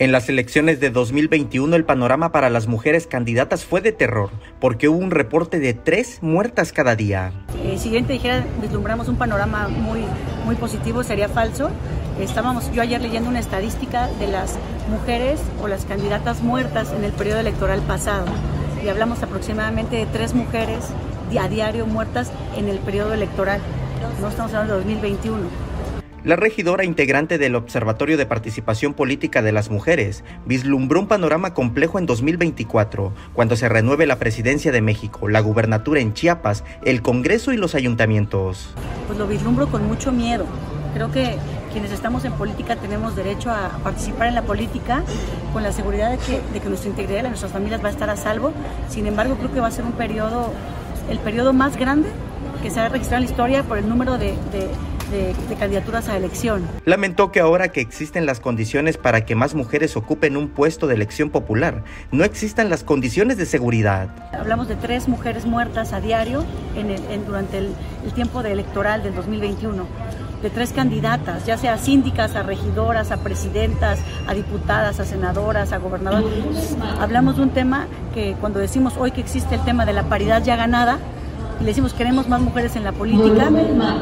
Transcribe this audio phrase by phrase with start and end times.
[0.00, 4.88] En las elecciones de 2021 el panorama para las mujeres candidatas fue de terror, porque
[4.88, 7.32] hubo un reporte de tres muertas cada día.
[7.64, 10.04] Eh, si bien te dijera, vislumbramos un panorama muy,
[10.44, 11.70] muy positivo, sería falso.
[12.20, 14.54] Estábamos yo ayer leyendo una estadística de las
[14.88, 18.26] mujeres o las candidatas muertas en el periodo electoral pasado.
[18.84, 20.84] Y hablamos aproximadamente de tres mujeres
[21.36, 23.60] a diario muertas en el periodo electoral.
[24.20, 25.67] No estamos hablando de 2021.
[26.28, 31.98] La regidora integrante del Observatorio de Participación Política de las Mujeres vislumbró un panorama complejo
[31.98, 37.54] en 2024, cuando se renueve la presidencia de México, la gubernatura en Chiapas, el Congreso
[37.54, 38.68] y los ayuntamientos.
[39.06, 40.44] Pues lo vislumbro con mucho miedo.
[40.92, 41.36] Creo que
[41.72, 45.04] quienes estamos en política tenemos derecho a participar en la política
[45.54, 48.16] con la seguridad de que, de nuestra integridad de nuestras familias va a estar a
[48.18, 48.52] salvo.
[48.90, 50.52] Sin embargo, creo que va a ser un periodo,
[51.08, 52.10] el periodo más grande
[52.62, 54.34] que se ha registrado en la historia por el número de,
[55.58, 56.66] candidaturas a elección.
[56.84, 60.94] Lamentó que ahora que existen las condiciones para que más mujeres ocupen un puesto de
[60.94, 64.08] elección popular, no existan las condiciones de seguridad.
[64.32, 66.44] Hablamos de tres mujeres muertas a diario
[66.76, 67.74] en durante el,
[68.14, 69.86] tiempo de electoral del 2021
[70.42, 75.78] de tres candidatas, ya sea síndicas, a regidoras, a presidentas, a diputadas, a senadoras, a
[75.78, 76.76] gobernadoras.
[77.00, 80.42] Hablamos de un tema que cuando decimos hoy que existe el tema de la paridad
[80.44, 80.98] ya ganada,
[81.60, 83.50] y le decimos queremos más mujeres en la política,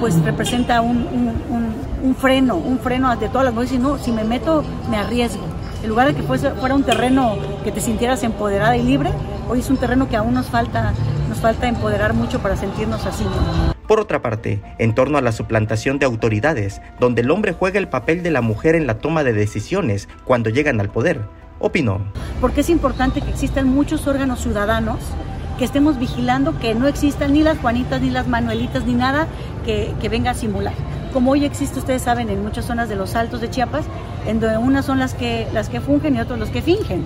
[0.00, 4.64] pues representa un, freno, un freno de todas las mujeres y no, si me meto
[4.90, 5.44] me arriesgo.
[5.82, 9.10] En lugar de que fuera un terreno que te sintieras empoderada y libre,
[9.48, 10.92] hoy es un terreno que aún nos falta,
[11.28, 13.24] nos falta empoderar mucho para sentirnos así.
[13.88, 17.88] Por otra parte, en torno a la suplantación de autoridades, donde el hombre juega el
[17.88, 21.22] papel de la mujer en la toma de decisiones cuando llegan al poder,
[21.58, 22.00] opinó.
[22.40, 24.98] Porque es importante que existan muchos órganos ciudadanos
[25.58, 29.26] que estemos vigilando que no existan ni las Juanitas, ni las Manuelitas, ni nada
[29.64, 30.74] que, venga a simular.
[31.12, 33.84] Como hoy existe, ustedes saben, en muchas zonas de los altos de Chiapas,
[34.26, 37.04] en donde unas son las que, las que fungen y otros los que fingen.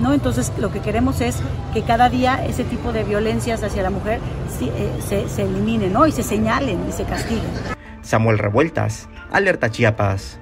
[0.00, 0.12] ¿no?
[0.12, 1.38] Entonces lo que queremos es
[1.72, 4.20] que cada día ese tipo de violencias hacia la mujer
[4.60, 6.06] eh, se, se eliminen ¿no?
[6.06, 7.44] y se señalen y se castiguen.
[8.02, 10.38] Samuel Revueltas, Alerta Chiapas.